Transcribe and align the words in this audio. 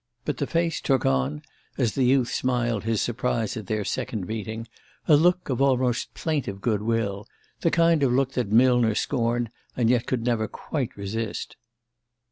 But 0.25 0.37
the 0.37 0.47
face 0.47 0.81
took 0.81 1.05
on, 1.05 1.43
as 1.77 1.93
the 1.93 2.01
youth 2.05 2.31
smiled 2.33 2.85
his 2.85 3.03
surprise 3.03 3.55
at 3.55 3.67
their 3.67 3.85
second 3.85 4.25
meeting, 4.25 4.67
a 5.07 5.15
look 5.15 5.47
of 5.47 5.61
almost 5.61 6.15
plaintive 6.15 6.59
good 6.59 6.81
will: 6.81 7.27
the 7.59 7.69
kind 7.69 8.01
of 8.01 8.11
look 8.11 8.31
that 8.31 8.51
Millner 8.51 8.95
scorned 8.95 9.51
and 9.77 9.91
yet 9.91 10.07
could 10.07 10.23
never 10.23 10.47
quite 10.47 10.97
resist. 10.97 11.55